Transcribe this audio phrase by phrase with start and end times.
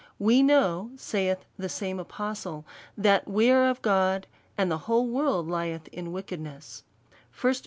[0.17, 2.65] We know, saith the same apostle.
[2.97, 4.25] That we are of God,
[4.57, 6.83] and the whole world lieth in wickedness,
[7.39, 7.57] ch.